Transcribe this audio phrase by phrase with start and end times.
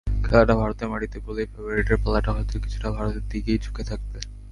[0.23, 4.19] খেলাটা ভারতের মাটিতে বলেই ফেবারিটের পাল্লাটা হয়তো কিছুটা ভারতের দিকেই ঝুঁকে থাকবে।